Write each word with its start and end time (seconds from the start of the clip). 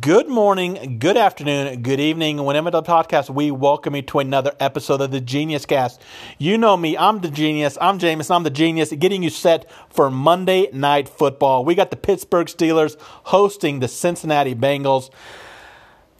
Good 0.00 0.26
morning, 0.26 0.96
good 0.98 1.18
afternoon, 1.18 1.82
good 1.82 2.00
evening. 2.00 2.42
Whenever 2.42 2.70
the 2.70 2.82
podcast, 2.82 3.28
we 3.28 3.50
welcome 3.50 3.94
you 3.94 4.00
to 4.00 4.20
another 4.20 4.52
episode 4.58 5.02
of 5.02 5.10
the 5.10 5.20
Genius 5.20 5.66
Cast. 5.66 6.00
You 6.38 6.56
know 6.56 6.78
me, 6.78 6.96
I'm 6.96 7.20
the 7.20 7.30
genius. 7.30 7.76
I'm 7.78 7.98
James, 7.98 8.30
I'm 8.30 8.42
the 8.42 8.48
genius, 8.48 8.90
getting 8.92 9.22
you 9.22 9.28
set 9.28 9.70
for 9.90 10.10
Monday 10.10 10.70
Night 10.72 11.10
Football. 11.10 11.62
We 11.66 11.74
got 11.74 11.90
the 11.90 11.96
Pittsburgh 11.96 12.46
Steelers 12.46 12.96
hosting 13.24 13.80
the 13.80 13.88
Cincinnati 13.88 14.54
Bengals. 14.54 15.10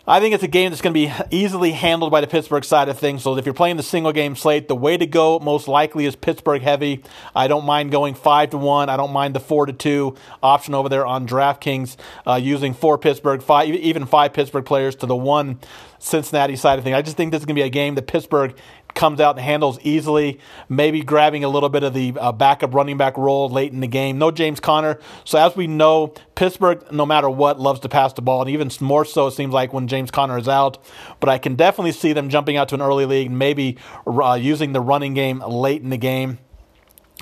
I 0.08 0.20
think 0.20 0.34
it's 0.34 0.44
a 0.44 0.48
game 0.48 0.70
that's 0.70 0.82
going 0.82 0.94
to 0.94 1.00
be 1.00 1.12
easily 1.36 1.72
handled 1.72 2.12
by 2.12 2.20
the 2.20 2.28
Pittsburgh 2.28 2.64
side 2.64 2.88
of 2.88 2.96
things. 2.96 3.24
So 3.24 3.36
if 3.36 3.44
you're 3.44 3.54
playing 3.54 3.76
the 3.76 3.82
single 3.82 4.12
game 4.12 4.36
slate, 4.36 4.68
the 4.68 4.76
way 4.76 4.96
to 4.96 5.04
go 5.04 5.40
most 5.40 5.66
likely 5.66 6.06
is 6.06 6.14
Pittsburgh 6.14 6.62
heavy. 6.62 7.02
I 7.34 7.48
don't 7.48 7.64
mind 7.64 7.90
going 7.90 8.14
five 8.14 8.50
to 8.50 8.58
one. 8.58 8.88
I 8.88 8.96
don't 8.96 9.12
mind 9.12 9.34
the 9.34 9.40
four 9.40 9.66
to 9.66 9.72
two 9.72 10.14
option 10.44 10.74
over 10.74 10.88
there 10.88 11.04
on 11.04 11.26
DraftKings 11.26 11.96
uh, 12.24 12.34
using 12.34 12.72
four 12.72 12.98
Pittsburgh, 12.98 13.42
five 13.42 13.68
even 13.68 14.06
five 14.06 14.32
Pittsburgh 14.32 14.64
players 14.64 14.94
to 14.96 15.06
the 15.06 15.16
one 15.16 15.58
Cincinnati 15.98 16.54
side 16.54 16.78
of 16.78 16.84
things. 16.84 16.94
I 16.94 17.02
just 17.02 17.16
think 17.16 17.32
this 17.32 17.40
is 17.40 17.46
going 17.46 17.56
to 17.56 17.60
be 17.60 17.66
a 17.66 17.70
game 17.70 17.96
that 17.96 18.06
Pittsburgh 18.06 18.54
comes 18.96 19.20
out 19.20 19.36
and 19.36 19.44
handles 19.44 19.78
easily, 19.82 20.40
maybe 20.68 21.02
grabbing 21.02 21.44
a 21.44 21.48
little 21.48 21.68
bit 21.68 21.84
of 21.84 21.94
the 21.94 22.14
uh, 22.18 22.32
backup 22.32 22.74
running 22.74 22.96
back 22.96 23.16
role 23.16 23.48
late 23.48 23.72
in 23.72 23.80
the 23.80 23.86
game. 23.86 24.18
No 24.18 24.30
James 24.30 24.58
Conner. 24.58 24.98
So, 25.24 25.38
as 25.38 25.54
we 25.54 25.66
know, 25.66 26.14
Pittsburgh, 26.34 26.82
no 26.90 27.06
matter 27.06 27.30
what, 27.30 27.60
loves 27.60 27.80
to 27.80 27.88
pass 27.88 28.12
the 28.12 28.22
ball, 28.22 28.40
and 28.40 28.50
even 28.50 28.70
more 28.80 29.04
so, 29.04 29.28
it 29.28 29.32
seems 29.32 29.52
like 29.52 29.72
when 29.72 29.86
James 29.86 30.10
Conner 30.10 30.38
is 30.38 30.48
out. 30.48 30.78
But 31.20 31.28
I 31.28 31.38
can 31.38 31.54
definitely 31.54 31.92
see 31.92 32.12
them 32.12 32.28
jumping 32.28 32.56
out 32.56 32.70
to 32.70 32.74
an 32.74 32.82
early 32.82 33.06
lead, 33.06 33.30
maybe 33.30 33.76
uh, 34.06 34.38
using 34.40 34.72
the 34.72 34.80
running 34.80 35.14
game 35.14 35.40
late 35.40 35.82
in 35.82 35.90
the 35.90 35.96
game. 35.96 36.38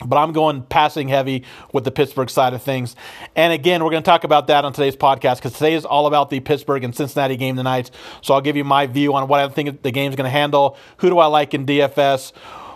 But 0.04 0.16
I'm 0.16 0.32
going 0.32 0.62
passing 0.62 1.08
heavy 1.08 1.44
with 1.72 1.84
the 1.84 1.92
Pittsburgh 1.92 2.28
side 2.28 2.52
of 2.52 2.62
things. 2.62 2.96
And 3.36 3.52
again, 3.52 3.84
we're 3.84 3.90
going 3.90 4.02
to 4.02 4.10
talk 4.10 4.24
about 4.24 4.48
that 4.48 4.64
on 4.64 4.72
today's 4.72 4.96
podcast 4.96 5.36
because 5.36 5.52
today 5.52 5.74
is 5.74 5.84
all 5.84 6.06
about 6.06 6.30
the 6.30 6.40
Pittsburgh 6.40 6.82
and 6.82 6.94
Cincinnati 6.94 7.36
game 7.36 7.54
tonight. 7.54 7.92
So 8.20 8.34
I'll 8.34 8.40
give 8.40 8.56
you 8.56 8.64
my 8.64 8.86
view 8.86 9.14
on 9.14 9.28
what 9.28 9.38
I 9.38 9.48
think 9.48 9.82
the 9.82 9.92
game's 9.92 10.16
going 10.16 10.24
to 10.24 10.30
handle. 10.30 10.76
Who 10.96 11.10
do 11.10 11.18
I 11.18 11.26
like 11.26 11.54
in 11.54 11.64
DFS? 11.64 12.32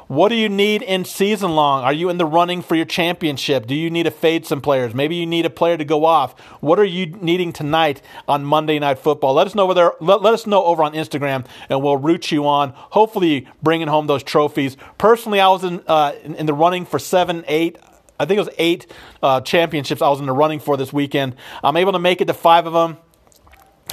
What 0.09 0.31
do 0.31 0.37
you 0.37 0.49
need 0.49 0.81
in 0.81 1.05
season 1.05 1.55
long? 1.55 1.85
Are 1.85 1.93
you 1.93 2.09
in 2.09 2.17
the 2.17 2.25
running 2.25 2.63
for 2.63 2.75
your 2.75 2.87
championship? 2.87 3.67
Do 3.67 3.75
you 3.75 3.91
need 3.91 4.05
to 4.05 4.11
fade 4.11 4.47
some 4.47 4.63
players? 4.63 4.95
Maybe 4.95 5.17
you 5.17 5.27
need 5.27 5.45
a 5.45 5.51
player 5.51 5.77
to 5.77 5.85
go 5.85 6.07
off. 6.07 6.39
What 6.61 6.79
are 6.79 6.85
you 6.85 7.05
needing 7.21 7.53
tonight 7.53 8.01
on 8.27 8.43
Monday 8.43 8.79
Night 8.79 8.99
Football? 8.99 9.35
Let 9.35 9.47
us 9.47 9.55
know 9.55 9.65
over 9.65 9.75
there. 9.75 9.93
Let, 10.01 10.23
let 10.23 10.33
us 10.33 10.47
know 10.47 10.65
over 10.65 10.83
on 10.83 10.95
Instagram, 10.95 11.45
and 11.69 11.83
we'll 11.83 11.99
root 11.99 12.33
you 12.33 12.47
on. 12.47 12.71
Hopefully, 12.75 13.49
bringing 13.63 13.89
home 13.89 14.07
those 14.07 14.23
trophies. 14.23 14.79
Personally, 14.97 15.41
I 15.41 15.49
was 15.49 15.63
in 15.63 15.83
uh, 15.87 16.15
in, 16.25 16.35
in 16.37 16.47
the 16.47 16.55
running 16.55 16.87
for 16.87 16.99
seven, 16.99 17.45
eight. 17.47 17.77
I 18.19 18.25
think 18.25 18.39
it 18.39 18.47
was 18.47 18.55
eight 18.57 18.87
uh, 19.23 19.43
championships 19.43 20.01
I 20.01 20.09
was 20.09 20.21
in 20.21 20.27
the 20.27 20.33
running 20.33 20.59
for 20.59 20.79
this 20.79 20.91
weekend. 20.91 21.37
I'm 21.63 21.77
able 21.77 21.93
to 21.93 21.99
make 21.99 22.23
it 22.23 22.25
to 22.29 22.35
five 22.35 22.67
of 22.67 22.73
them. 22.73 22.97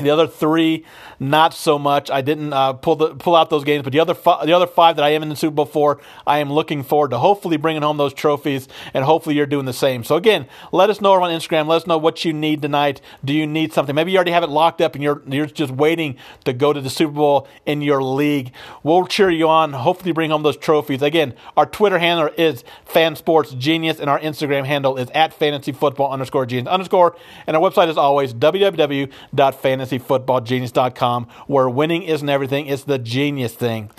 The 0.02 0.10
other 0.10 0.28
three, 0.28 0.84
not 1.22 1.54
so 1.54 1.80
much. 1.80 2.12
I 2.12 2.20
didn't 2.20 2.52
uh, 2.52 2.74
pull 2.74 2.98
the 2.98 3.16
pull 3.16 3.34
out 3.34 3.50
those 3.50 3.64
games, 3.64 3.84
but 3.84 3.94
the 3.94 4.02
other 4.02 4.14
fi- 4.14 4.46
the 4.46 4.52
other 4.52 4.68
five 4.68 4.98
that 4.98 5.06
I 5.06 5.12
am 5.12 5.24
in 5.24 5.30
the 5.30 5.38
Super 5.38 5.56
Bowl 5.56 5.66
for, 5.66 6.02
I 6.28 6.40
am 6.40 6.52
looking 6.52 6.84
forward 6.84 7.12
to 7.12 7.18
hopefully 7.18 7.56
bringing 7.56 7.82
home 7.82 7.96
those 7.96 8.14
trophies, 8.14 8.68
and 8.94 9.06
hopefully 9.06 9.38
you're 9.38 9.46
doing 9.46 9.64
the 9.66 9.72
same. 9.72 10.04
So 10.04 10.18
again, 10.18 10.48
let 10.74 10.90
us 10.90 11.00
know 11.00 11.14
on 11.14 11.32
Instagram. 11.32 11.68
Let 11.68 11.78
us 11.78 11.88
know 11.88 11.98
what 11.98 12.26
you 12.26 12.34
need 12.34 12.62
tonight. 12.62 13.00
Do 13.24 13.32
you 13.32 13.48
need 13.48 13.72
something? 13.72 13.96
Maybe 13.96 14.12
you 14.12 14.18
already 14.18 14.32
have 14.32 14.44
it 14.44 14.50
locked 14.50 14.82
up, 14.82 14.96
and 14.96 15.04
you're 15.04 15.22
you're 15.28 15.46
just 15.46 15.72
waiting 15.72 16.18
to 16.44 16.52
go 16.52 16.74
to 16.74 16.82
the 16.82 16.90
Super 16.90 17.14
Bowl 17.14 17.48
in 17.66 17.82
your 17.82 18.04
league. 18.04 18.52
We'll 18.84 19.08
cheer 19.08 19.30
you 19.30 19.48
on. 19.48 19.72
Hopefully, 19.72 20.12
bring 20.12 20.30
home 20.30 20.44
those 20.44 20.58
trophies. 20.58 21.02
Again, 21.02 21.36
our 21.56 21.66
Twitter 21.66 22.00
handle 22.00 22.30
is 22.38 22.66
Fan 22.84 23.16
Sports 23.16 23.54
Genius, 23.54 24.02
and 24.02 24.10
our 24.10 24.20
Instagram 24.20 24.66
handle 24.66 24.98
is 24.98 25.10
at 25.12 25.34
Fantasy 25.34 25.72
Football 25.72 26.12
underscore 26.12 26.46
Genius 26.46 26.68
underscore, 26.68 27.16
and 27.48 27.56
our 27.56 27.64
website 27.64 27.88
is 27.88 27.96
always 27.96 28.34
www.fantasy 28.34 29.85
fantasyfootballgenius.com, 29.86 31.28
where 31.48 31.70
winning 31.70 32.04
isn't 32.04 32.30
everything, 32.30 32.68
it's 32.68 32.84
the 32.84 33.00
genius 33.00 33.54
thing. 33.54 33.90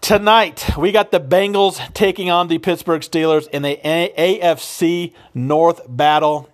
Tonight, 0.00 0.76
we 0.78 0.92
got 0.92 1.10
the 1.10 1.20
Bengals 1.20 1.92
taking 1.92 2.30
on 2.30 2.48
the 2.48 2.58
Pittsburgh 2.58 3.00
Steelers 3.00 3.48
in 3.48 3.62
the 3.62 3.76
AFC 3.84 5.12
North 5.34 5.80
battle. 5.88 6.48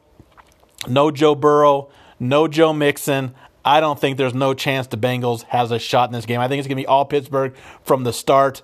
No 0.88 1.10
Joe 1.10 1.34
Burrow, 1.34 1.90
no 2.18 2.48
Joe 2.48 2.72
Mixon. 2.72 3.34
I 3.64 3.80
don't 3.80 3.98
think 4.00 4.16
there's 4.16 4.34
no 4.34 4.54
chance 4.54 4.86
the 4.86 4.96
Bengals 4.96 5.42
has 5.44 5.70
a 5.70 5.78
shot 5.78 6.08
in 6.08 6.12
this 6.12 6.26
game. 6.26 6.40
I 6.40 6.48
think 6.48 6.60
it's 6.60 6.66
going 6.66 6.76
to 6.76 6.82
be 6.82 6.86
all 6.86 7.04
Pittsburgh 7.04 7.54
from 7.84 8.04
the 8.04 8.12
start. 8.12 8.62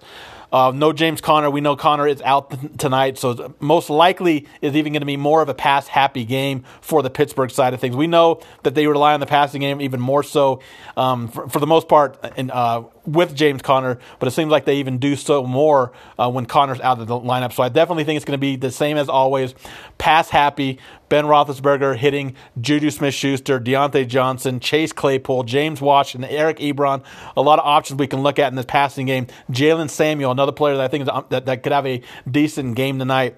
Uh, 0.53 0.73
no 0.75 0.93
James 0.93 1.21
Conner. 1.21 1.51
We 1.51 1.61
know 1.61 1.77
Conner 1.77 2.07
is 2.07 2.23
out 2.23 2.51
th- 2.51 2.73
tonight, 2.79 3.19
so 3.19 3.55
most 3.61 3.91
likely 3.91 4.47
is 4.63 4.75
even 4.77 4.93
going 4.93 5.03
to 5.03 5.07
be 5.07 5.17
more 5.17 5.43
of 5.43 5.49
a 5.49 5.55
pass 5.55 5.89
happy 5.89 6.25
game 6.25 6.65
for 6.81 7.03
the 7.03 7.11
Pittsburgh 7.11 7.51
side 7.51 7.75
of 7.75 7.81
things. 7.81 7.95
We 7.95 8.07
know 8.07 8.41
that 8.63 8.75
they 8.75 8.87
rely 8.87 9.15
on 9.15 9.21
the 9.21 9.27
passing 9.27 9.61
game 9.61 9.81
even 9.81 10.01
more 10.01 10.23
so 10.23 10.61
um, 10.97 11.29
for, 11.29 11.49
for, 11.49 11.61
the 11.61 11.67
most 11.67 11.89
part 11.89 12.19
in, 12.37 12.51
uh, 12.51 12.85
with 13.09 13.35
James 13.35 13.63
Conner, 13.63 13.99
but 14.19 14.29
it 14.29 14.33
seems 14.33 14.51
like 14.51 14.65
they 14.65 14.77
even 14.77 14.99
do 14.99 15.17
so 15.17 15.45
more 15.45 15.93
uh, 16.19 16.31
when 16.31 16.47
Conner's 16.47 16.81
out 16.81 17.01
of 17.01 17.07
the 17.07 17.15
lineup. 17.15 17.53
So 17.53 17.63
I 17.63 17.69
definitely 17.69 18.05
think 18.05 18.17
it's 18.17 18.25
going 18.25 18.37
to 18.37 18.41
be 18.41 18.57
the 18.57 18.71
same 18.71 18.97
as 18.97 19.09
always 19.09 19.55
pass 19.97 20.31
happy. 20.31 20.79
Ben 21.09 21.25
Roethlisberger 21.25 21.97
hitting 21.97 22.35
Juju 22.61 22.91
Smith 22.91 23.15
Schuster, 23.15 23.59
Diontae 23.59 24.07
Johnson, 24.07 24.61
Chase 24.61 24.93
Claypool, 24.93 25.45
James 25.45 25.81
Washington, 25.81 26.31
Eric 26.31 26.59
Ebron. 26.59 27.03
A 27.37 27.41
lot 27.41 27.59
of 27.59 27.65
options 27.65 27.99
we 27.99 28.07
can 28.07 28.23
look 28.23 28.39
at 28.39 28.49
in 28.49 28.57
this 28.57 28.67
passing 28.67 29.07
game. 29.07 29.27
Jaylen 29.51 29.89
Samuel, 29.89 30.31
another 30.31 30.53
player 30.53 30.77
that 30.77 30.85
I 30.85 30.89
think 30.89 31.03
is, 31.03 31.11
that, 31.31 31.47
that 31.47 31.63
could 31.63 31.73
have 31.73 31.87
a 31.87 32.03
decent 32.31 32.77
game 32.77 32.99
tonight 32.99 33.37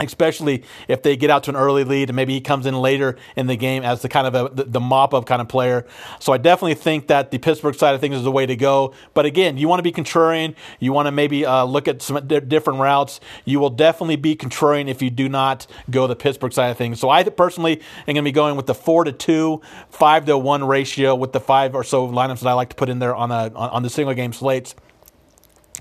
especially 0.00 0.64
if 0.88 1.02
they 1.02 1.16
get 1.16 1.28
out 1.28 1.44
to 1.44 1.50
an 1.50 1.56
early 1.56 1.84
lead 1.84 2.08
and 2.08 2.16
maybe 2.16 2.32
he 2.32 2.40
comes 2.40 2.64
in 2.64 2.74
later 2.74 3.16
in 3.36 3.46
the 3.46 3.56
game 3.56 3.82
as 3.82 4.00
the 4.02 4.08
kind 4.08 4.26
of 4.26 4.34
a, 4.34 4.64
the, 4.64 4.80
mop 4.80 5.12
up 5.12 5.26
kind 5.26 5.42
of 5.42 5.48
player. 5.48 5.86
So 6.18 6.32
I 6.32 6.38
definitely 6.38 6.74
think 6.74 7.08
that 7.08 7.30
the 7.30 7.38
Pittsburgh 7.38 7.74
side 7.74 7.94
of 7.94 8.00
things 8.00 8.16
is 8.16 8.22
the 8.22 8.32
way 8.32 8.46
to 8.46 8.56
go. 8.56 8.94
But 9.12 9.26
again, 9.26 9.58
you 9.58 9.68
want 9.68 9.80
to 9.80 9.82
be 9.82 9.92
contrarian. 9.92 10.54
You 10.80 10.92
want 10.92 11.06
to 11.06 11.12
maybe 11.12 11.44
uh, 11.44 11.64
look 11.64 11.88
at 11.88 12.00
some 12.00 12.26
different 12.26 12.80
routes. 12.80 13.20
You 13.44 13.60
will 13.60 13.70
definitely 13.70 14.16
be 14.16 14.34
contrarian 14.34 14.88
if 14.88 15.02
you 15.02 15.10
do 15.10 15.28
not 15.28 15.66
go 15.90 16.06
the 16.06 16.16
Pittsburgh 16.16 16.52
side 16.52 16.70
of 16.70 16.78
things. 16.78 16.98
So 16.98 17.10
I 17.10 17.22
personally 17.24 17.80
am 17.80 18.14
going 18.14 18.16
to 18.16 18.22
be 18.22 18.32
going 18.32 18.56
with 18.56 18.66
the 18.66 18.74
four 18.74 19.04
to 19.04 19.12
two, 19.12 19.60
five 19.90 20.24
to 20.24 20.38
one 20.38 20.64
ratio 20.64 21.14
with 21.14 21.32
the 21.32 21.40
five 21.40 21.74
or 21.74 21.84
so 21.84 22.08
lineups 22.08 22.40
that 22.40 22.48
I 22.48 22.54
like 22.54 22.70
to 22.70 22.76
put 22.76 22.88
in 22.88 22.98
there 22.98 23.14
on 23.14 23.30
a 23.30 23.52
on 23.54 23.82
the 23.82 23.90
single 23.90 24.14
game 24.14 24.32
slates. 24.32 24.74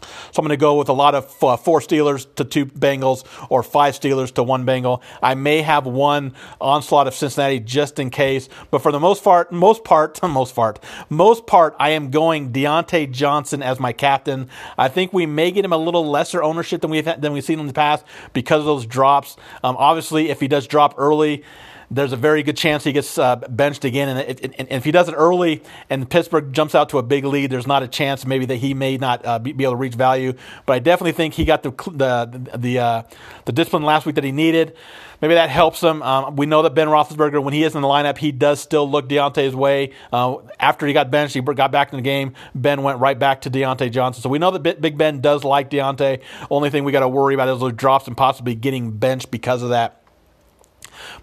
So 0.02 0.40
I'm 0.40 0.46
going 0.46 0.50
to 0.50 0.58
go 0.58 0.76
with 0.76 0.90
a 0.90 0.94
lot 0.94 1.16
of 1.16 1.44
uh, 1.44 1.58
four 1.58 1.80
Steelers 1.80 2.28
to 2.36 2.44
two 2.44 2.66
Bengals 2.66 3.26
or 3.50 3.64
five 3.64 4.00
Steelers 4.00 4.34
to 4.36 4.44
one 4.44 4.66
Bengal. 4.66 5.02
I 5.22 5.36
may 5.36 5.62
have 5.62 5.86
one 5.86 6.34
onslaught 6.60 7.08
of 7.08 7.14
Cincinnati 7.14 7.60
just 7.60 8.00
in 8.00 8.10
case, 8.10 8.50
but 8.70 8.82
for 8.82 8.92
the 8.92 9.00
most 9.00 9.24
part, 9.24 9.52
most 9.52 9.84
part, 9.84 10.22
most 10.30 10.56
part, 10.56 10.80
most 11.10 11.48
part, 11.48 11.76
I 11.80 11.92
am 11.92 12.12
going 12.12 12.52
Diontae 12.52 13.12
Johnson 13.12 13.62
as 13.62 13.80
my 13.80 13.94
captain. 13.94 14.50
I 14.78 14.88
think 14.88 15.14
we 15.14 15.26
may 15.26 15.52
get 15.52 15.66
him 15.66 15.74
a 15.74 15.78
little 15.78 16.10
lesser 16.10 16.44
ownership 16.44 16.82
than 16.82 16.92
we've 16.92 17.06
than 17.06 17.34
we've 17.34 17.44
seen 17.44 17.60
in 17.60 17.68
the 17.68 17.74
past 17.74 18.06
because 18.34 18.60
of 18.60 18.66
those 18.66 18.86
drops. 18.86 19.38
Um, 19.64 19.76
obviously, 19.78 20.30
if 20.30 20.40
he 20.40 20.48
does 20.48 20.68
drop 20.68 20.96
early 20.98 21.44
there's 21.92 22.14
a 22.14 22.18
very 22.18 22.42
good 22.42 22.56
chance 22.56 22.86
he 22.86 22.94
gets 22.94 23.18
uh, 23.18 23.36
benched 23.36 23.84
again. 23.84 24.08
And, 24.10 24.20
it, 24.20 24.56
and, 24.58 24.68
if 24.72 24.86
he 24.86 24.92
does 24.92 25.10
it 25.10 25.14
early 25.14 25.62
and 25.90 26.10
Pittsburgh 26.10 26.54
jumps 26.54 26.74
out 26.74 26.90
to 26.90 26.98
a 26.98 27.04
big 27.04 27.26
lead, 27.26 27.52
there's 27.52 27.68
not 27.68 27.84
a 27.84 27.88
chance 27.88 28.26
maybe 28.26 28.46
that 28.46 28.56
he 28.56 28.74
may 28.74 28.98
not 28.98 29.26
uh, 29.26 29.40
be, 29.40 29.52
be, 29.52 29.66
able 29.66 29.74
to 29.74 29.78
reach 29.78 29.96
value. 29.96 30.34
But 30.66 30.74
I 30.74 30.80
definitely 30.80 31.12
think 31.12 31.34
he 31.34 31.44
got 31.44 31.64
the 31.64 31.72
the 31.92 32.58
the, 32.58 32.80
uh, 32.80 33.04
the 33.44 33.52
discipline 33.52 33.84
last 33.84 34.06
week 34.06 34.16
that 34.16 34.24
he 34.24 34.32
needed. 34.32 34.76
Maybe 35.22 35.36
that 35.36 35.52
helps 35.52 35.82
him. 35.82 36.02
Um, 36.02 36.36
we 36.36 36.48
know 36.48 36.64
that 36.64 36.74
Ben 36.74 36.88
Roethlisberger, 36.88 37.44
when 37.44 37.54
he 37.54 37.64
is 37.64 37.76
in 37.76 37.82
the 37.84 37.88
lineup, 37.88 38.18
he 38.18 38.32
does 38.32 38.60
still 38.60 38.90
look 38.90 39.08
Diontae's 39.08 39.56
way. 39.56 39.92
Uh, 40.12 40.38
after 40.60 40.88
he 40.88 40.94
got 40.94 41.12
benched, 41.12 41.36
he 41.36 41.42
got 41.42 41.72
back 41.72 41.94
in 41.94 41.98
the 41.98 42.04
game. 42.04 42.34
Ben 42.56 42.82
went 42.82 43.00
right 43.00 43.20
back 43.20 43.42
to 43.42 43.52
Diontae 43.52 43.92
Johnson. 43.92 44.24
So 44.24 44.30
we 44.30 44.40
know 44.40 44.50
that 44.50 44.82
Big 44.82 44.98
Ben 44.98 45.22
does 45.22 45.44
like 45.44 45.70
Diontae. 45.70 46.22
Only 46.50 46.72
thing 46.72 46.86
we 46.86 46.92
got 46.92 47.02
to 47.02 47.08
worry 47.08 47.36
about 47.36 47.50
is 47.50 47.60
those 47.60 47.74
drops 47.74 48.08
and 48.08 48.18
possibly 48.18 48.56
getting 48.56 48.98
benched 48.98 49.30
because 49.30 49.62
of 49.62 49.70
that. 49.70 50.01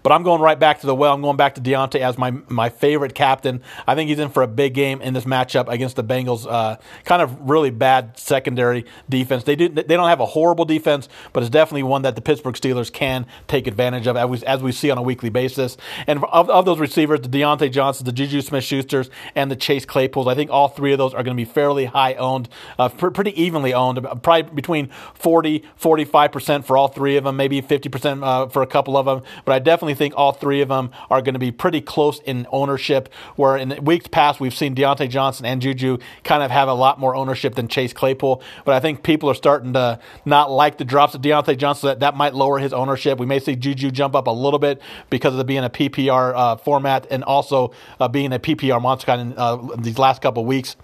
But 0.03 0.11
I'm 0.11 0.23
going 0.23 0.41
right 0.41 0.59
back 0.59 0.79
to 0.81 0.87
the 0.87 0.95
well. 0.95 1.13
I'm 1.13 1.21
going 1.21 1.37
back 1.37 1.55
to 1.55 1.61
Diontae 1.61 1.99
as 1.99 2.17
my 2.17 2.31
my 2.47 2.69
favorite 2.69 3.15
captain. 3.15 3.61
I 3.87 3.95
think 3.95 4.09
he's 4.09 4.19
in 4.19 4.29
for 4.29 4.43
a 4.43 4.47
big 4.47 4.73
game 4.73 5.01
in 5.01 5.13
this 5.13 5.25
matchup 5.25 5.67
against 5.67 5.95
the 5.95 6.03
Bengals. 6.03 6.45
Uh, 6.49 6.77
kind 7.05 7.21
of 7.21 7.49
really 7.49 7.69
bad 7.69 8.17
secondary 8.17 8.85
defense. 9.09 9.43
They 9.43 9.55
do 9.55 9.69
they 9.69 9.95
don't 9.95 10.09
have 10.09 10.19
a 10.19 10.25
horrible 10.25 10.65
defense, 10.65 11.09
but 11.33 11.43
it's 11.43 11.49
definitely 11.49 11.83
one 11.83 12.01
that 12.03 12.15
the 12.15 12.21
Pittsburgh 12.21 12.55
Steelers 12.55 12.91
can 12.91 13.25
take 13.47 13.67
advantage 13.67 14.07
of 14.07 14.17
as 14.17 14.29
we, 14.29 14.45
as 14.45 14.61
we 14.61 14.71
see 14.71 14.91
on 14.91 14.97
a 14.97 15.01
weekly 15.01 15.29
basis. 15.29 15.77
And 16.07 16.23
of, 16.25 16.49
of 16.49 16.65
those 16.65 16.79
receivers, 16.79 17.21
the 17.21 17.29
Diontae 17.29 17.71
Johnsons, 17.71 18.05
the 18.05 18.11
Juju 18.11 18.41
Smith-Schusters, 18.41 19.09
and 19.35 19.51
the 19.51 19.55
Chase 19.55 19.85
Claypools, 19.85 20.27
I 20.31 20.35
think 20.35 20.51
all 20.51 20.67
three 20.67 20.91
of 20.91 20.97
those 20.97 21.13
are 21.13 21.23
going 21.23 21.35
to 21.35 21.41
be 21.41 21.49
fairly 21.49 21.85
high 21.85 22.13
owned, 22.15 22.49
uh, 22.77 22.89
pr- 22.89 23.09
pretty 23.09 23.39
evenly 23.41 23.73
owned, 23.73 24.05
probably 24.21 24.53
between 24.53 24.89
40 25.13 25.65
45 25.75 26.31
percent 26.31 26.65
for 26.65 26.77
all 26.77 26.87
three 26.87 27.17
of 27.17 27.23
them, 27.23 27.35
maybe 27.37 27.61
50 27.61 27.89
percent 27.89 28.23
uh, 28.23 28.47
for 28.47 28.61
a 28.61 28.67
couple 28.67 28.97
of 28.97 29.05
them. 29.05 29.21
But 29.45 29.53
I 29.53 29.59
definitely 29.69 29.93
think 29.93 30.15
all 30.17 30.31
three 30.31 30.61
of 30.61 30.69
them 30.69 30.89
are 31.11 31.21
going 31.21 31.33
to 31.33 31.39
be 31.39 31.51
pretty 31.51 31.79
close 31.79 32.19
in 32.21 32.47
ownership. 32.51 33.07
Where 33.35 33.55
in 33.55 33.83
weeks 33.85 34.07
past 34.07 34.39
we've 34.39 34.53
seen 34.53 34.73
Diontae 34.73 35.09
Johnson 35.09 35.45
and 35.45 35.61
Juju 35.61 35.99
kind 36.23 36.41
of 36.41 36.49
have 36.49 36.67
a 36.67 36.73
lot 36.73 36.99
more 36.99 37.15
ownership 37.15 37.53
than 37.53 37.67
Chase 37.67 37.93
Claypool. 37.93 38.41
But 38.65 38.73
I 38.73 38.79
think 38.79 39.03
people 39.03 39.29
are 39.29 39.35
starting 39.35 39.73
to 39.73 39.99
not 40.25 40.49
like 40.49 40.79
the 40.79 40.85
drops 40.85 41.13
of 41.13 41.21
Diontae 41.21 41.55
Johnson. 41.55 41.89
That 41.89 41.99
that 41.99 42.17
might 42.17 42.33
lower 42.33 42.57
his 42.57 42.73
ownership. 42.73 43.19
We 43.19 43.27
may 43.27 43.37
see 43.39 43.55
Juju 43.55 43.91
jump 43.91 44.15
up 44.15 44.25
a 44.25 44.31
little 44.31 44.59
bit 44.59 44.81
because 45.11 45.37
of 45.37 45.45
being 45.45 45.63
a 45.63 45.69
PPR 45.69 46.33
uh, 46.35 46.55
format 46.55 47.05
and 47.11 47.23
also 47.23 47.71
uh, 47.99 48.07
being 48.07 48.33
a 48.33 48.39
PPR 48.39 48.81
monster 48.81 49.11
in 49.11 49.35
uh, 49.37 49.57
these 49.77 49.99
last 49.99 50.23
couple 50.23 50.43
weeks. 50.45 50.75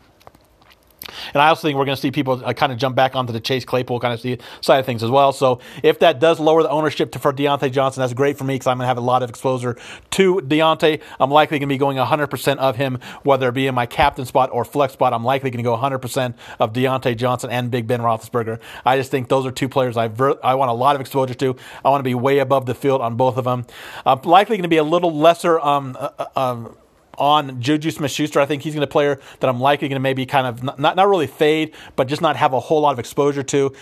And 1.33 1.41
I 1.41 1.49
also 1.49 1.67
think 1.67 1.77
we're 1.77 1.85
going 1.85 1.95
to 1.95 2.01
see 2.01 2.11
people 2.11 2.41
uh, 2.43 2.53
kind 2.53 2.71
of 2.71 2.77
jump 2.77 2.95
back 2.95 3.15
onto 3.15 3.33
the 3.33 3.39
Chase 3.39 3.65
Claypool 3.65 3.99
kind 3.99 4.13
of 4.13 4.41
side 4.61 4.79
of 4.79 4.85
things 4.85 5.03
as 5.03 5.09
well. 5.09 5.31
So 5.31 5.59
if 5.83 5.99
that 5.99 6.19
does 6.19 6.39
lower 6.39 6.63
the 6.63 6.69
ownership 6.69 7.11
to, 7.11 7.19
for 7.19 7.33
Diontae 7.33 7.71
Johnson, 7.71 8.01
that's 8.01 8.13
great 8.13 8.37
for 8.37 8.43
me 8.43 8.55
because 8.55 8.67
I'm 8.67 8.77
going 8.77 8.85
to 8.85 8.87
have 8.87 8.97
a 8.97 9.01
lot 9.01 9.23
of 9.23 9.29
exposure 9.29 9.77
to 10.11 10.35
Diontae. 10.35 11.01
I'm 11.19 11.31
likely 11.31 11.59
going 11.59 11.69
to 11.69 11.73
be 11.73 11.77
going 11.77 11.97
100% 11.97 12.57
of 12.57 12.75
him, 12.75 12.99
whether 13.23 13.49
it 13.49 13.53
be 13.53 13.67
in 13.67 13.75
my 13.75 13.85
captain 13.85 14.25
spot 14.25 14.49
or 14.51 14.65
flex 14.65 14.93
spot. 14.93 15.13
I'm 15.13 15.23
likely 15.23 15.49
going 15.51 15.63
to 15.63 15.69
go 15.69 15.75
100% 15.75 16.33
of 16.59 16.73
Diontae 16.73 17.17
Johnson 17.17 17.49
and 17.49 17.71
Big 17.71 17.87
Ben 17.87 18.01
Roethlisberger. 18.01 18.59
I 18.85 18.97
just 18.97 19.11
think 19.11 19.29
those 19.29 19.45
are 19.45 19.51
two 19.51 19.69
players 19.69 19.97
I 19.97 20.07
ver- 20.07 20.39
I 20.43 20.55
want 20.55 20.71
a 20.71 20.73
lot 20.73 20.95
of 20.95 21.01
exposure 21.01 21.33
to. 21.35 21.55
I 21.83 21.89
want 21.89 21.99
to 21.99 22.03
be 22.03 22.15
way 22.15 22.39
above 22.39 22.65
the 22.65 22.75
field 22.75 23.01
on 23.01 23.15
both 23.15 23.37
of 23.37 23.45
them. 23.45 23.65
I'm 24.05 24.21
likely 24.21 24.57
going 24.57 24.63
to 24.63 24.69
be 24.69 24.77
a 24.77 24.83
little 24.83 25.15
lesser 25.15 25.59
um, 25.59 25.97
uh, 25.99 26.09
uh, 26.19 26.25
um, 26.35 26.77
on 27.17 27.61
Juju 27.61 27.91
Smith 27.91 28.11
Schuster. 28.11 28.39
I 28.39 28.45
think 28.45 28.63
he's 28.63 28.73
going 28.73 28.81
to 28.81 28.87
player 28.87 29.19
that 29.39 29.49
I'm 29.49 29.59
likely 29.59 29.87
going 29.87 29.97
to 29.97 30.01
maybe 30.01 30.25
kind 30.25 30.47
of 30.47 30.63
not, 30.63 30.95
not, 30.95 31.07
really 31.07 31.27
fade, 31.27 31.73
but 31.95 32.07
just 32.07 32.21
not 32.21 32.35
have 32.35 32.53
a 32.53 32.59
whole 32.59 32.81
lot 32.81 32.93
of 32.93 32.99
exposure 32.99 33.43
to. 33.43 33.73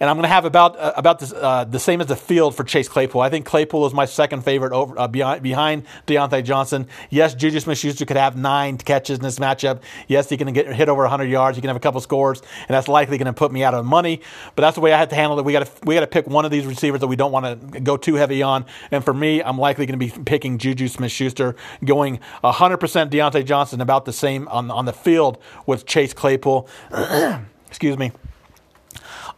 And 0.00 0.08
I'm 0.08 0.16
going 0.16 0.24
to 0.24 0.28
have 0.28 0.44
about 0.44 0.78
uh, 0.78 0.92
about 0.96 1.18
this, 1.18 1.32
uh, 1.32 1.64
the 1.64 1.78
same 1.78 2.00
as 2.00 2.06
the 2.06 2.16
field 2.16 2.54
for 2.54 2.64
Chase 2.64 2.88
Claypool. 2.88 3.20
I 3.20 3.30
think 3.30 3.46
Claypool 3.46 3.86
is 3.86 3.92
my 3.92 4.04
second 4.04 4.42
favorite 4.42 4.72
over 4.72 4.98
uh, 4.98 5.08
behind, 5.08 5.42
behind 5.42 5.84
Diontae 6.06 6.44
Johnson. 6.44 6.86
Yes, 7.10 7.34
Juju 7.34 7.60
Smith 7.60 7.78
Schuster 7.78 8.04
could 8.04 8.16
have 8.16 8.36
nine 8.36 8.78
catches 8.78 9.18
in 9.18 9.24
this 9.24 9.38
matchup. 9.38 9.80
Yes, 10.06 10.28
he 10.28 10.36
can 10.36 10.52
get 10.52 10.72
hit 10.72 10.88
over 10.88 11.02
100 11.02 11.24
yards. 11.24 11.56
He 11.56 11.60
can 11.60 11.68
have 11.68 11.76
a 11.76 11.80
couple 11.80 12.00
scores, 12.00 12.40
and 12.40 12.74
that's 12.74 12.88
likely 12.88 13.18
going 13.18 13.26
to 13.26 13.32
put 13.32 13.50
me 13.50 13.64
out 13.64 13.74
of 13.74 13.84
money. 13.84 14.20
But 14.54 14.62
that's 14.62 14.76
the 14.76 14.80
way 14.80 14.92
I 14.92 14.98
had 14.98 15.10
to 15.10 15.16
handle 15.16 15.38
it. 15.38 15.44
We 15.44 15.52
got 15.52 15.66
to 15.66 15.72
we 15.84 15.94
got 15.94 16.00
to 16.00 16.06
pick 16.06 16.26
one 16.26 16.44
of 16.44 16.50
these 16.50 16.66
receivers 16.66 17.00
that 17.00 17.08
we 17.08 17.16
don't 17.16 17.32
want 17.32 17.72
to 17.72 17.80
go 17.80 17.96
too 17.96 18.14
heavy 18.14 18.42
on. 18.42 18.66
And 18.90 19.04
for 19.04 19.14
me, 19.14 19.42
I'm 19.42 19.58
likely 19.58 19.86
going 19.86 19.98
to 19.98 20.04
be 20.04 20.22
picking 20.24 20.58
Juju 20.58 20.88
Smith 20.88 21.12
Schuster, 21.12 21.56
going 21.84 22.20
100% 22.44 22.77
Diontae 22.78 23.44
Johnson, 23.44 23.80
about 23.80 24.04
the 24.04 24.12
same 24.12 24.48
on 24.48 24.70
on 24.70 24.84
the 24.84 24.92
field 24.92 25.38
with 25.66 25.86
Chase 25.86 26.12
Claypool. 26.12 26.68
Excuse 27.68 27.98
me. 27.98 28.12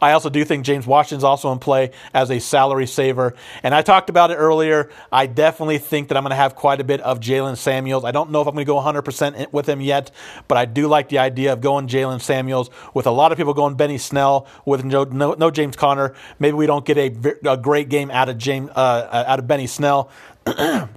I 0.01 0.13
also 0.13 0.29
do 0.31 0.43
think 0.43 0.65
James 0.65 0.87
Washington's 0.87 1.23
also 1.23 1.51
in 1.51 1.59
play 1.59 1.91
as 2.13 2.31
a 2.31 2.39
salary 2.39 2.87
saver. 2.87 3.35
And 3.61 3.75
I 3.75 3.83
talked 3.83 4.09
about 4.09 4.31
it 4.31 4.35
earlier. 4.35 4.89
I 5.11 5.27
definitely 5.27 5.77
think 5.77 6.07
that 6.07 6.17
I'm 6.17 6.23
going 6.23 6.31
to 6.31 6.37
have 6.37 6.55
quite 6.55 6.81
a 6.81 6.83
bit 6.83 7.01
of 7.01 7.19
Jaylen 7.19 7.55
Samuels. 7.55 8.03
I 8.03 8.11
don't 8.11 8.31
know 8.31 8.41
if 8.41 8.47
I'm 8.47 8.55
going 8.55 8.65
to 8.65 8.69
go 8.69 8.77
100% 8.77 9.53
with 9.53 9.69
him 9.69 9.79
yet, 9.79 10.09
but 10.47 10.57
I 10.57 10.65
do 10.65 10.87
like 10.87 11.09
the 11.09 11.19
idea 11.19 11.53
of 11.53 11.61
going 11.61 11.87
Jaylen 11.87 12.19
Samuels 12.19 12.71
with 12.95 13.05
a 13.05 13.11
lot 13.11 13.31
of 13.31 13.37
people 13.37 13.53
going 13.53 13.75
Benny 13.75 13.99
Snell 13.99 14.47
with 14.65 14.83
no, 14.83 15.03
no, 15.03 15.33
no 15.33 15.51
James 15.51 15.75
Conner. 15.75 16.15
Maybe 16.39 16.55
we 16.55 16.65
don't 16.65 16.85
get 16.85 16.97
a, 16.97 17.51
a 17.51 17.57
great 17.57 17.89
game 17.89 18.09
out 18.09 18.27
of 18.27 18.39
James 18.39 18.71
uh, 18.71 19.25
out 19.27 19.37
of 19.37 19.47
Benny 19.47 19.67
Snell. 19.67 20.09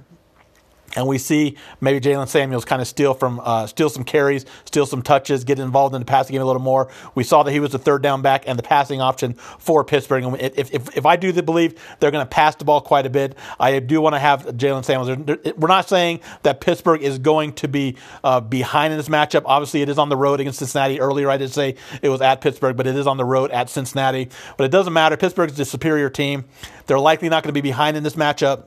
and 0.95 1.07
we 1.07 1.17
see 1.17 1.57
maybe 1.81 1.99
Jaylen 1.99 2.27
Samuels 2.27 2.65
kind 2.65 2.81
of 2.81 2.87
steal 2.87 3.13
from 3.13 3.39
uh, 3.43 3.67
steal 3.67 3.89
some 3.89 4.03
carries, 4.03 4.45
steal 4.65 4.85
some 4.85 5.01
touches, 5.01 5.43
get 5.43 5.59
involved 5.59 5.95
in 5.95 6.01
the 6.01 6.05
passing 6.05 6.33
game 6.33 6.41
a 6.41 6.45
little 6.45 6.61
more. 6.61 6.89
We 7.13 7.23
saw 7.23 7.43
that 7.43 7.51
he 7.51 7.59
was 7.59 7.71
the 7.71 7.79
third 7.79 8.01
down 8.01 8.21
back 8.21 8.43
and 8.47 8.57
the 8.57 8.63
passing 8.63 9.01
option 9.01 9.33
for 9.33 9.83
Pittsburgh. 9.83 10.23
And 10.23 10.41
if 10.41 10.73
if, 10.73 10.97
if 10.97 11.05
I 11.05 11.15
do 11.15 11.33
believe 11.41 11.79
they're 11.99 12.11
going 12.11 12.25
to 12.25 12.29
pass 12.29 12.55
the 12.55 12.65
ball 12.65 12.81
quite 12.81 13.05
a 13.05 13.09
bit, 13.09 13.37
I 13.59 13.79
do 13.79 14.01
want 14.01 14.15
to 14.15 14.19
have 14.19 14.45
Jaylen 14.45 14.85
Samuels. 14.85 15.37
We're 15.57 15.67
not 15.67 15.89
saying 15.89 16.21
that 16.43 16.61
Pittsburgh 16.61 17.01
is 17.01 17.19
going 17.19 17.53
to 17.53 17.67
be 17.67 17.97
uh, 18.23 18.39
behind 18.39 18.93
in 18.93 18.97
this 18.97 19.09
matchup. 19.09 19.43
Obviously, 19.45 19.81
it 19.81 19.89
is 19.89 19.97
on 19.97 20.09
the 20.09 20.17
road 20.17 20.39
against 20.39 20.59
Cincinnati. 20.59 20.99
Earlier, 20.99 21.29
I 21.29 21.37
did 21.37 21.51
say 21.51 21.75
it 22.01 22.09
was 22.09 22.21
at 22.21 22.41
Pittsburgh, 22.41 22.77
but 22.77 22.87
it 22.87 22.95
is 22.95 23.07
on 23.07 23.17
the 23.17 23.25
road 23.25 23.51
at 23.51 23.69
Cincinnati. 23.69 24.29
But 24.57 24.65
it 24.65 24.71
doesn't 24.71 24.93
matter. 24.93 25.17
Pittsburgh 25.17 25.49
is 25.49 25.57
the 25.57 25.65
superior 25.65 26.09
team. 26.09 26.45
They're 26.87 26.99
likely 26.99 27.29
not 27.29 27.43
going 27.43 27.49
to 27.49 27.53
be 27.53 27.61
behind 27.61 27.97
in 27.97 28.03
this 28.03 28.15
matchup. 28.15 28.65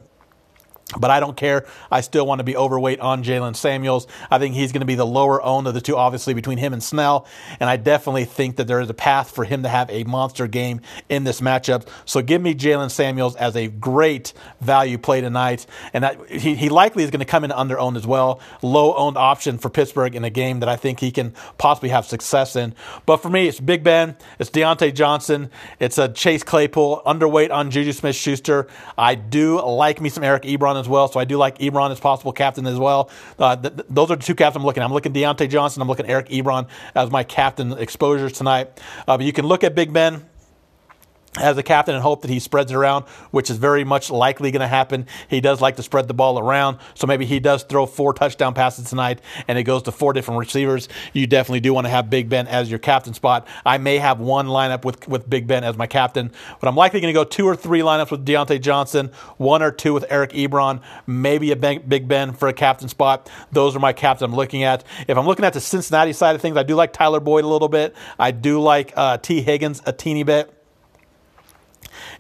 But 0.97 1.11
I 1.11 1.21
don't 1.21 1.37
care. 1.37 1.67
I 1.91 2.01
still 2.01 2.27
want 2.27 2.39
to 2.39 2.45
be 2.45 2.57
overweight 2.57 3.01
on 3.01 3.23
Jaylen 3.23 3.55
Samuels. 3.55 4.07
I 4.31 4.39
think 4.39 4.55
he's 4.55 4.73
going 4.73 4.81
to 4.81 4.87
be 4.87 4.95
the 4.95 5.05
lower 5.05 5.43
owned 5.43 5.67
of 5.67 5.75
the 5.75 5.83
two, 5.83 5.99
obviously, 5.99 6.33
between 6.33 6.57
him 6.57 6.73
and 6.73 6.83
Snell. 6.83 7.27
And 7.61 7.69
I 7.69 7.77
definitely 7.77 8.25
think 8.25 8.57
that 8.57 8.67
there 8.69 8.81
is 8.81 8.89
a 8.89 8.95
path 8.95 9.31
for 9.31 9.45
him 9.45 9.65
to 9.65 9.69
have 9.69 9.91
a 9.91 10.05
monster 10.05 10.47
game 10.47 10.81
in 11.11 11.25
this 11.25 11.43
matchup. 11.43 11.87
So 12.07 12.23
give 12.23 12.41
me 12.41 12.55
Jaylen 12.55 12.91
Samuels 12.91 13.37
as 13.37 13.55
a 13.55 13.69
great 13.69 14.33
value 14.63 14.97
play 14.97 15.21
tonight. 15.21 15.67
And 15.93 16.05
that, 16.05 16.31
he, 16.31 16.55
he 16.55 16.71
likely 16.71 17.05
is 17.05 17.11
going 17.11 17.21
to 17.21 17.27
come 17.27 17.45
in 17.45 17.53
under 17.53 17.79
owned 17.79 17.99
as 17.99 18.07
well. 18.07 18.41
Low 18.63 18.95
owned 18.95 19.19
option 19.19 19.59
for 19.59 19.69
Pittsburgh 19.69 20.15
in 20.15 20.25
a 20.25 20.31
game 20.31 20.61
that 20.61 20.71
I 20.71 20.77
think 20.77 21.01
he 21.01 21.11
can 21.11 21.35
possibly 21.59 21.91
have 21.91 22.07
success 22.07 22.57
in. 22.57 22.75
But 23.05 23.19
for 23.19 23.29
me, 23.29 23.47
it's 23.47 23.61
Big 23.61 23.85
Ben, 23.85 24.17
it's 24.39 24.49
Diontae 24.49 24.95
Johnson, 24.95 25.51
it's 25.81 25.99
a 25.99 26.09
Chase 26.09 26.43
Claypool, 26.43 27.03
underweight 27.05 27.51
on 27.51 27.71
Juju 27.71 27.93
Smith 27.93 28.17
Schuster. 28.17 28.69
I 28.97 29.17
do 29.17 29.61
like 29.61 30.01
me 30.01 30.09
some 30.09 30.25
Eric 30.25 30.45
Ebron 30.45 30.78
as 30.79 30.89
well. 30.89 31.09
So 31.09 31.21
I 31.21 31.25
do 31.25 31.37
like 31.37 31.59
Ebron 31.59 31.91
as 31.91 32.01
possible 32.01 32.33
captain 32.33 32.67
as 32.67 32.79
well. 32.79 33.11
Uh, 33.39 33.57
th- 33.57 33.75
th- 33.75 33.87
those 33.91 34.11
are 34.11 34.17
the 34.17 34.23
two 34.23 34.35
captains 34.35 34.61
I'm 34.61 34.67
looking 34.67 34.83
at. 34.83 34.87
I'm 34.87 34.93
looking 34.93 35.13
Diontae 35.13 35.49
Johnson. 35.49 35.83
I'm 35.83 35.89
looking 35.89 36.07
Eric 36.07 36.29
Ebron 36.29 36.69
as 36.95 37.11
my 37.11 37.25
captain 37.25 37.73
exposures 37.73 38.33
tonight. 38.33 38.69
Uh, 39.07 39.17
but 39.17 39.27
you 39.27 39.33
can 39.33 39.47
look 39.47 39.65
at 39.65 39.75
Big 39.75 39.93
Ben 39.93 40.25
as 41.39 41.57
a 41.57 41.63
captain 41.63 41.95
and 41.95 42.03
hope 42.03 42.23
that 42.23 42.31
he 42.31 42.39
spreads 42.39 42.71
it 42.71 42.75
around, 42.75 43.05
which 43.31 43.51
is 43.51 43.57
very 43.57 43.85
much 43.85 44.11
likely 44.11 44.51
going 44.51 44.61
to 44.61 44.69
happen. 44.69 45.07
He 45.29 45.41
does 45.41 45.61
like 45.61 45.77
to 45.77 45.83
spread 45.83 46.09
the 46.09 46.15
ball 46.15 46.39
around, 46.39 46.79
so 46.95 47.07
maybe 47.07 47.27
he 47.27 47.41
does 47.41 47.63
throw 47.63 47.87
four 47.87 48.13
touchdown 48.13 48.55
passes 48.55 48.89
tonight 48.89 49.21
and 49.47 49.59
it 49.59 49.65
goes 49.65 49.83
to 49.85 49.93
four 49.93 50.13
different 50.13 50.41
receivers. 50.41 50.89
You 51.13 51.27
definitely 51.27 51.61
do 51.61 51.73
want 51.75 51.87
to 51.87 51.91
have 51.91 52.11
Big 52.11 52.29
Ben 52.29 52.47
as 52.47 52.71
your 52.71 52.79
captain 52.79 53.15
spot. 53.15 53.47
I 53.65 53.79
may 53.79 53.99
have 53.99 54.21
one 54.21 54.47
lineup 54.47 54.85
with, 54.85 55.07
with 55.09 55.29
Big 55.29 55.47
Ben 55.47 55.65
as 55.65 55.77
my 55.77 55.87
captain, 55.87 56.33
but 56.61 56.69
I'm 56.69 56.77
likely 56.77 57.01
going 57.01 57.13
to 57.13 57.19
go 57.19 57.25
two 57.25 57.47
or 57.47 57.57
three 57.57 57.81
lineups 57.81 58.11
with 58.11 58.27
Diontae 58.27 58.61
Johnson, 58.61 59.11
one 59.37 59.63
or 59.63 59.71
two 59.71 59.93
with 59.95 60.05
Eric 60.11 60.33
Ebron, 60.33 60.81
maybe 61.07 61.53
a 61.53 61.57
Big 61.57 62.09
Ben 62.09 62.33
for 62.33 62.49
a 62.49 62.53
captain 62.53 62.89
spot. 62.89 63.31
Those 63.53 63.77
are 63.77 63.81
my 63.81 63.93
captains 63.93 64.23
I'm 64.23 64.35
looking 64.35 64.63
at. 64.63 64.85
If 65.07 65.17
I'm 65.17 65.27
looking 65.27 65.45
at 65.45 65.53
the 65.53 65.61
Cincinnati 65.61 66.13
side 66.13 66.35
of 66.35 66.43
things, 66.43 66.57
I 66.57 66.63
do 66.63 66.75
like 66.75 66.93
Tyler 66.93 67.21
Boyd 67.21 67.45
a 67.45 67.49
little 67.49 67.69
bit. 67.69 67.95
I 68.19 68.31
do 68.31 68.61
like 68.61 68.93
uh, 68.97 69.19
Tee 69.19 69.43
Higgins 69.43 69.83
a 69.87 69.93
teeny 69.93 70.23
bit 70.23 70.58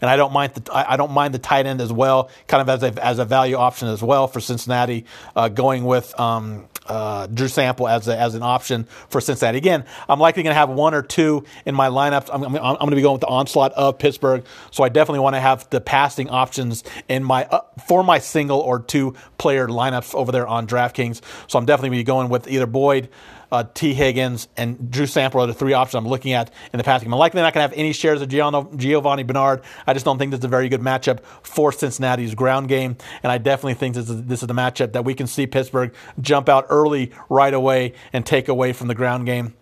and 0.00 0.10
I 0.10 0.16
don't 0.16 0.32
mind 0.32 0.54
the 0.54 0.72
I 0.72 0.96
don't 0.96 1.12
mind 1.12 1.34
the 1.34 1.38
tight 1.38 1.66
end 1.66 1.80
as 1.80 1.92
well, 1.92 2.30
kind 2.46 2.60
of 2.60 2.68
as 2.68 2.82
a 2.82 3.04
as 3.04 3.18
a 3.18 3.24
value 3.24 3.56
option 3.56 3.88
as 3.88 4.02
well 4.02 4.28
for 4.28 4.40
Cincinnati, 4.40 5.04
uh, 5.36 5.48
going 5.48 5.84
with 5.84 6.18
um, 6.18 6.68
uh, 6.86 7.26
Drew 7.26 7.48
Sample 7.48 7.86
as 7.88 8.08
a, 8.08 8.18
as 8.18 8.34
an 8.34 8.42
option 8.42 8.84
for 9.08 9.20
Cincinnati. 9.20 9.58
Again, 9.58 9.84
I'm 10.08 10.20
likely 10.20 10.42
going 10.42 10.52
to 10.52 10.58
have 10.58 10.70
one 10.70 10.94
or 10.94 11.02
two 11.02 11.44
in 11.66 11.74
my 11.74 11.88
lineups. 11.88 12.30
I'm, 12.32 12.42
I'm, 12.44 12.56
I'm 12.56 12.76
going 12.76 12.90
to 12.90 12.96
be 12.96 13.02
going 13.02 13.14
with 13.14 13.20
the 13.20 13.28
onslaught 13.28 13.72
of 13.72 13.98
Pittsburgh, 13.98 14.44
so 14.70 14.84
I 14.84 14.88
definitely 14.88 15.20
want 15.20 15.36
to 15.36 15.40
have 15.40 15.68
the 15.70 15.80
passing 15.80 16.30
options 16.30 16.84
in 17.08 17.22
my 17.24 17.44
uh, 17.44 17.60
for 17.86 18.02
my 18.02 18.18
single 18.18 18.60
or 18.60 18.80
two 18.80 19.14
player 19.36 19.68
lineups 19.68 20.14
over 20.14 20.32
there 20.32 20.46
on 20.46 20.66
DraftKings. 20.66 21.20
So 21.46 21.58
I'm 21.58 21.66
definitely 21.66 21.90
going 21.90 21.98
to 21.98 22.04
be 22.04 22.06
going 22.06 22.28
with 22.28 22.48
either 22.48 22.66
Boyd 22.66 23.08
uh, 23.50 23.64
Tee 23.74 23.94
Higgins, 23.94 24.48
and 24.56 24.90
Drew 24.90 25.06
Sample 25.06 25.40
are 25.40 25.46
the 25.46 25.54
three 25.54 25.72
options 25.72 25.96
I'm 25.96 26.08
looking 26.08 26.32
at 26.32 26.50
in 26.72 26.78
the 26.78 26.84
passing 26.84 27.06
game. 27.06 27.14
I'm 27.14 27.18
likely 27.18 27.40
not 27.40 27.54
going 27.54 27.64
to 27.64 27.70
have 27.70 27.78
any 27.78 27.92
shares 27.92 28.22
of 28.22 28.28
Giovani 28.28 29.26
Bernard. 29.26 29.62
I 29.86 29.92
just 29.92 30.04
don't 30.04 30.18
think 30.18 30.30
this 30.30 30.38
is 30.38 30.44
a 30.44 30.48
very 30.48 30.68
good 30.68 30.80
matchup 30.80 31.20
for 31.42 31.72
Cincinnati's 31.72 32.34
ground 32.34 32.68
game, 32.68 32.96
and 33.22 33.32
I 33.32 33.38
definitely 33.38 33.74
think 33.74 33.94
this 33.94 34.08
is, 34.08 34.24
this 34.24 34.42
is 34.42 34.46
the 34.46 34.54
matchup 34.54 34.92
that 34.92 35.04
we 35.04 35.14
can 35.14 35.26
see 35.26 35.46
Pittsburgh 35.46 35.94
jump 36.20 36.48
out 36.48 36.66
early 36.68 37.10
right 37.28 37.54
away 37.54 37.94
and 38.12 38.24
take 38.24 38.48
away 38.48 38.72
from 38.72 38.88
the 38.88 38.94
ground 38.94 39.26
game. 39.26 39.54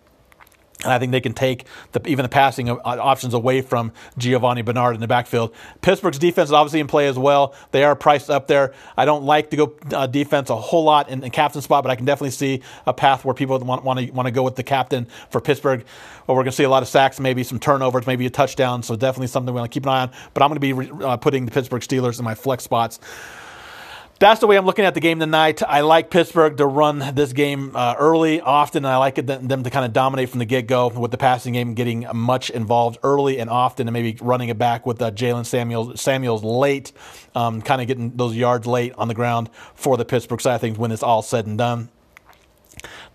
And 0.83 0.93
I 0.93 0.99
think 0.99 1.11
they 1.11 1.21
can 1.21 1.33
take 1.33 1.65
the, 1.93 2.07
even 2.07 2.21
the 2.21 2.29
passing 2.29 2.69
options 2.69 3.33
away 3.33 3.61
from 3.61 3.91
Giovani 4.17 4.61
Bernard 4.61 4.93
in 4.93 5.01
the 5.01 5.07
backfield. 5.07 5.55
Pittsburgh's 5.81 6.19
defense 6.19 6.49
is 6.49 6.53
obviously 6.53 6.79
in 6.79 6.87
play 6.87 7.07
as 7.07 7.17
well. 7.17 7.55
They 7.71 7.83
are 7.83 7.95
priced 7.95 8.29
up 8.29 8.47
there. 8.47 8.75
I 8.95 9.05
don't 9.05 9.23
like 9.23 9.49
to 9.49 9.57
go 9.57 9.75
uh, 9.91 10.05
defense 10.05 10.51
a 10.51 10.55
whole 10.55 10.83
lot 10.83 11.09
in 11.09 11.21
the 11.21 11.31
captain 11.31 11.61
spot, 11.63 11.83
but 11.83 11.89
I 11.89 11.95
can 11.95 12.05
definitely 12.05 12.31
see 12.31 12.61
a 12.85 12.93
path 12.93 13.25
where 13.25 13.33
people 13.33 13.57
want, 13.57 13.83
want 13.83 13.99
to 13.99 14.11
want 14.11 14.27
to 14.27 14.31
go 14.31 14.43
with 14.43 14.55
the 14.55 14.63
captain 14.63 15.07
for 15.31 15.41
Pittsburgh. 15.41 15.83
Or 16.27 16.35
we're 16.35 16.43
going 16.43 16.51
to 16.51 16.57
see 16.57 16.65
a 16.65 16.69
lot 16.69 16.83
of 16.83 16.89
sacks, 16.89 17.19
maybe 17.19 17.43
some 17.43 17.57
turnovers, 17.57 18.05
maybe 18.05 18.27
a 18.27 18.29
touchdown. 18.29 18.83
So 18.83 18.95
definitely 18.95 19.27
something 19.27 19.53
we 19.53 19.59
want 19.59 19.71
to 19.71 19.73
keep 19.73 19.83
an 19.83 19.89
eye 19.89 20.01
on. 20.01 20.11
But 20.33 20.43
I'm 20.43 20.49
going 20.49 20.61
to 20.61 20.89
be 20.99 21.05
uh, 21.05 21.17
putting 21.17 21.45
the 21.45 21.51
Pittsburgh 21.51 21.81
Steelers 21.81 22.19
in 22.19 22.25
my 22.25 22.35
flex 22.35 22.63
spots 22.63 22.99
that's 24.19 24.39
the 24.39 24.47
way 24.47 24.57
I'm 24.57 24.65
looking 24.65 24.85
at 24.85 24.93
the 24.93 24.99
game 24.99 25.19
tonight. 25.19 25.61
I 25.63 25.81
like 25.81 26.09
Pittsburgh 26.09 26.57
to 26.57 26.65
run 26.65 26.99
this 27.15 27.33
game 27.33 27.75
uh, 27.75 27.95
early, 27.97 28.41
often, 28.41 28.85
and 28.85 28.93
I 28.93 28.97
like 28.97 29.17
it, 29.17 29.27
them 29.27 29.63
to 29.63 29.69
kind 29.69 29.85
of 29.85 29.93
dominate 29.93 30.29
from 30.29 30.39
the 30.39 30.45
get 30.45 30.67
go 30.67 30.87
with 30.89 31.11
the 31.11 31.17
passing 31.17 31.53
game 31.53 31.73
getting 31.73 32.05
much 32.13 32.49
involved 32.49 32.97
early 33.03 33.39
and 33.39 33.49
often, 33.49 33.87
and 33.87 33.93
maybe 33.93 34.17
running 34.21 34.49
it 34.49 34.57
back 34.57 34.85
with 34.85 35.01
uh, 35.01 35.11
Jaylen 35.11 35.45
Samuels, 35.45 36.01
Samuels 36.01 36.43
late, 36.43 36.91
um, 37.35 37.61
kind 37.61 37.81
of 37.81 37.87
getting 37.87 38.15
those 38.15 38.35
yards 38.35 38.65
late 38.65 38.93
on 38.97 39.07
the 39.07 39.13
ground 39.13 39.49
for 39.75 39.97
the 39.97 40.05
Pittsburgh 40.05 40.41
side 40.41 40.55
of 40.55 40.61
things 40.61 40.77
when 40.77 40.91
it's 40.91 41.03
all 41.03 41.21
said 41.21 41.45
and 41.45 41.57
done. 41.57 41.89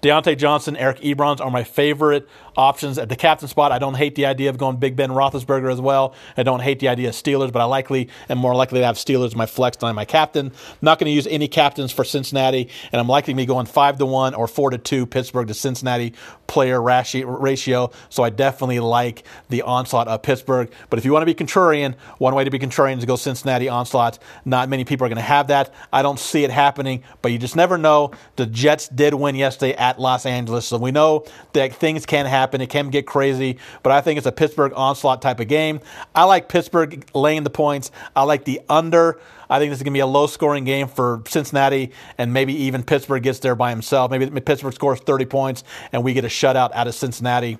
Diontae 0.02 0.36
Johnson, 0.36 0.76
Eric 0.76 0.98
Ebrons 1.02 1.40
are 1.40 1.48
my 1.48 1.62
favorite 1.62 2.28
options 2.56 2.98
at 2.98 3.08
the 3.08 3.14
captain 3.14 3.46
spot. 3.46 3.70
I 3.70 3.78
don't 3.78 3.94
hate 3.94 4.16
the 4.16 4.26
idea 4.26 4.50
of 4.50 4.58
going 4.58 4.76
Big 4.76 4.96
Ben 4.96 5.10
Roethlisberger 5.10 5.72
as 5.72 5.80
well. 5.80 6.14
I 6.36 6.42
don't 6.42 6.58
hate 6.58 6.80
the 6.80 6.88
idea 6.88 7.10
of 7.10 7.14
Steelers, 7.14 7.52
but 7.52 7.62
I 7.62 7.66
likely 7.66 8.08
am 8.28 8.38
more 8.38 8.52
likely 8.54 8.80
to 8.80 8.84
have 8.84 8.96
Steelers 8.96 9.36
my 9.36 9.46
flex 9.46 9.76
than 9.76 9.94
my 9.94 10.04
captain. 10.04 10.46
I'm 10.46 10.78
not 10.82 10.98
going 10.98 11.08
to 11.08 11.14
use 11.14 11.28
any 11.28 11.46
captains 11.46 11.92
for 11.92 12.02
Cincinnati, 12.02 12.68
and 12.90 13.00
I'm 13.00 13.06
likely 13.06 13.32
to 13.32 13.36
be 13.36 13.46
going 13.46 13.66
five 13.66 13.96
to 13.98 14.06
one 14.06 14.34
or 14.34 14.48
four 14.48 14.70
to 14.70 14.78
two 14.78 15.06
Pittsburgh 15.06 15.46
to 15.46 15.54
Cincinnati 15.54 16.14
player 16.48 16.82
ratio. 16.82 17.92
So 18.10 18.24
I 18.24 18.30
definitely 18.30 18.80
like 18.80 19.22
the 19.50 19.62
onslaught 19.62 20.08
of 20.08 20.20
Pittsburgh. 20.22 20.70
But 20.90 20.98
if 20.98 21.04
you 21.04 21.12
want 21.12 21.22
to 21.22 21.32
be 21.32 21.34
contrarian, 21.34 21.94
one 22.18 22.34
way 22.34 22.42
to 22.42 22.50
be 22.50 22.58
contrarian 22.58 22.96
is 22.96 23.02
to 23.02 23.06
go 23.06 23.14
Cincinnati 23.14 23.68
onslaught. 23.68 24.18
Not 24.44 24.68
many 24.68 24.84
people 24.84 25.06
are 25.06 25.08
going 25.08 25.16
to 25.16 25.22
have 25.22 25.46
that. 25.46 25.72
I 25.92 26.02
don't 26.02 26.18
see 26.18 26.42
it 26.42 26.50
happening, 26.50 27.04
but 27.22 27.30
you 27.30 27.38
just 27.38 27.54
never 27.54 27.78
know. 27.78 28.10
The 28.34 28.46
Jets 28.46 28.88
did 28.88 29.14
win 29.14 29.36
yesterday 29.36 29.74
at 29.74 29.91
Los 29.98 30.26
Angeles, 30.26 30.66
so 30.66 30.78
we 30.78 30.90
know 30.90 31.24
that 31.54 31.74
things 31.74 32.04
can 32.06 32.26
happen 32.26 32.42
happen. 32.42 32.60
It 32.60 32.70
can 32.70 32.90
get 32.90 33.06
crazy, 33.06 33.58
but 33.82 33.92
I 33.92 34.00
think 34.00 34.18
it's 34.18 34.26
a 34.26 34.32
Pittsburgh 34.32 34.72
onslaught 34.74 35.22
type 35.22 35.40
of 35.40 35.48
game. 35.48 35.80
I 36.14 36.24
like 36.24 36.48
Pittsburgh 36.48 37.04
laying 37.14 37.44
the 37.44 37.50
points. 37.50 37.90
I 38.16 38.24
like 38.24 38.44
the 38.44 38.60
under. 38.68 39.20
I 39.48 39.58
think 39.58 39.70
this 39.70 39.78
is 39.78 39.82
going 39.82 39.92
to 39.92 39.96
be 39.96 40.00
a 40.00 40.06
low 40.06 40.26
scoring 40.26 40.64
game 40.64 40.88
for 40.88 41.22
Cincinnati, 41.28 41.92
and 42.18 42.32
maybe 42.32 42.54
even 42.64 42.82
Pittsburgh 42.82 43.22
gets 43.22 43.38
there 43.38 43.54
by 43.54 43.70
himself. 43.70 44.10
Maybe 44.10 44.28
Pittsburgh 44.40 44.74
scores 44.74 45.00
30 45.00 45.26
points, 45.26 45.64
and 45.92 46.02
we 46.02 46.12
get 46.14 46.24
a 46.24 46.28
shutout 46.28 46.72
out 46.74 46.88
of 46.88 46.94
Cincinnati. 46.94 47.58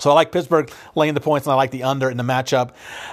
So 0.00 0.10
I 0.10 0.14
like 0.14 0.32
Pittsburgh 0.32 0.72
laying 0.94 1.12
the 1.12 1.20
points, 1.20 1.46
and 1.46 1.52
I 1.52 1.56
like 1.56 1.70
the 1.70 1.82
under 1.82 2.10
in 2.10 2.16
the 2.16 2.22
matchup. 2.22 2.70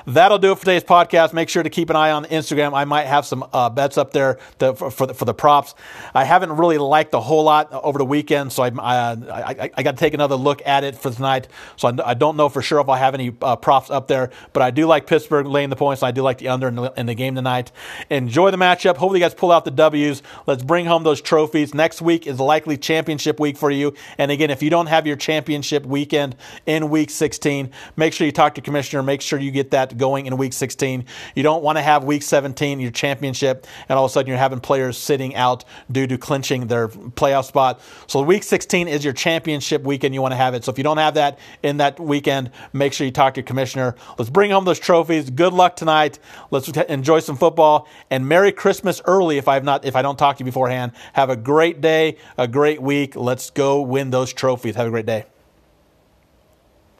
That'll 0.08 0.40
do 0.40 0.54
it 0.54 0.56
for 0.56 0.62
today's 0.62 0.84
podcast. 0.84 1.34
Make 1.34 1.50
sure 1.50 1.62
to 1.62 1.70
keep 1.70 1.90
an 1.90 1.98
eye 1.98 2.12
on 2.12 2.24
Instagram. 2.26 2.74
I 2.74 2.86
might 2.86 3.06
have 3.06 3.26
some 3.26 3.46
uh, 3.52 3.70
bets 3.70 3.98
up 3.98 4.14
there 4.14 4.40
to, 4.60 4.74
for, 4.74 4.90
for 4.90 5.06
the, 5.06 5.14
for, 5.14 5.26
the, 5.26 5.34
props. 5.34 5.76
I 6.16 6.24
haven't 6.24 6.54
really 6.54 6.78
liked 6.78 7.14
a 7.14 7.20
whole 7.20 7.44
lot 7.44 7.72
over 7.74 7.98
the 7.98 8.06
weekend, 8.06 8.54
so 8.54 8.64
I, 8.64 8.72
I, 8.80 9.12
I, 9.12 9.72
I 9.76 9.84
got 9.84 9.92
to 9.92 9.98
take 9.98 10.14
another 10.14 10.36
look 10.36 10.66
at 10.66 10.86
it 10.86 10.96
for 10.96 11.12
tonight. 11.12 11.50
So 11.76 11.90
I, 11.90 12.12
I 12.12 12.14
don't 12.14 12.38
know 12.38 12.48
for 12.48 12.62
sure 12.62 12.80
if 12.80 12.88
I 12.88 12.98
have 12.98 13.14
any 13.14 13.36
uh, 13.42 13.58
props 13.58 13.90
up 13.90 14.08
there, 14.08 14.32
but 14.54 14.64
I 14.64 14.72
do 14.72 14.86
like 14.86 15.06
Pittsburgh 15.06 15.48
laying 15.48 15.70
the 15.70 15.76
points, 15.76 16.02
and 16.02 16.08
I 16.08 16.12
do 16.12 16.22
like 16.22 16.38
the 16.38 16.48
under 16.48 16.70
in 16.70 16.76
the, 16.76 16.94
in 16.96 17.06
the 17.08 17.16
game 17.16 17.36
tonight. 17.36 17.74
Enjoy 18.10 18.52
the 18.52 18.58
matchup. 18.58 18.96
Hopefully, 18.96 19.20
you 19.20 19.26
guys 19.26 19.34
pull 19.34 19.52
out 19.52 19.66
the 19.66 19.72
W's. 19.72 20.24
Let's 20.48 20.64
bring 20.64 20.86
home 20.86 21.04
those 21.04 21.20
trophies. 21.20 21.74
Next 21.74 22.02
week 22.02 22.26
is 22.26 22.40
likely 22.40 22.78
championship 22.78 23.38
week 23.38 23.58
for 23.58 23.70
you. 23.70 23.94
And 24.18 24.32
again, 24.32 24.50
if 24.50 24.64
you 24.64 24.70
don't 24.70 24.88
have 24.88 25.06
your 25.06 25.18
championship 25.18 25.86
weekend 25.86 26.38
in 26.70 26.92
week 26.92 27.10
16. 27.10 27.72
Make 27.98 28.14
sure 28.14 28.26
you 28.26 28.32
talk 28.32 28.54
to 28.54 28.62
commissioner. 28.62 29.02
Make 29.02 29.22
sure 29.22 29.40
you 29.40 29.50
get 29.50 29.72
that 29.72 29.98
going 29.98 30.28
in 30.28 30.38
week 30.38 30.54
16. 30.54 31.04
You 31.34 31.42
don't 31.42 31.64
want 31.64 31.80
to 31.80 31.82
have 31.82 32.04
week 32.04 32.22
17, 32.22 32.80
your 32.80 32.92
championship, 32.92 33.66
and 33.90 33.98
all 33.98 34.06
of 34.06 34.12
a 34.12 34.14
sudden 34.14 34.28
you're 34.28 34.38
having 34.38 34.60
players 34.60 34.96
sitting 34.96 35.36
out 35.36 35.66
due 35.92 36.06
to 36.06 36.16
clinching 36.20 36.68
their 36.68 36.88
playoff 36.88 37.46
spot. 37.46 37.82
So 38.06 38.22
week 38.22 38.44
16 38.44 38.88
is 38.88 39.04
your 39.04 39.14
championship 39.14 39.82
weekend. 39.82 40.14
You 40.14 40.22
want 40.22 40.34
to 40.34 40.38
have 40.38 40.54
it. 40.54 40.64
So 40.64 40.72
if 40.72 40.78
you 40.78 40.84
don't 40.84 41.00
have 41.00 41.16
that 41.16 41.40
in 41.64 41.78
that 41.78 42.00
weekend, 42.00 42.52
make 42.72 42.94
sure 42.94 43.04
you 43.04 43.12
talk 43.12 43.34
to 43.34 43.42
commissioner. 43.42 43.96
Let's 44.20 44.30
bring 44.30 44.52
home 44.52 44.66
those 44.66 44.80
trophies. 44.80 45.32
Good 45.32 45.54
luck 45.54 45.76
tonight. 45.76 46.20
Let's 46.52 46.68
enjoy 46.68 47.22
some 47.22 47.36
football 47.36 47.88
and 48.12 48.28
Merry 48.28 48.52
Christmas 48.52 49.02
early 49.06 49.40
if 49.40 49.48
I've 49.48 49.64
not 49.64 49.86
if 49.86 49.96
I 49.96 50.04
don't 50.04 50.20
talk 50.20 50.38
to 50.38 50.42
you 50.42 50.46
beforehand. 50.46 50.92
Have 51.14 51.32
a 51.32 51.36
great 51.36 51.82
day, 51.82 52.18
a 52.38 52.48
great 52.48 52.80
week. 52.80 53.16
Let's 53.16 53.50
go 53.50 53.82
win 53.82 54.12
those 54.12 54.32
trophies. 54.32 54.76
Have 54.76 54.86
a 54.86 54.92
great 54.92 55.08
day. 55.08 55.26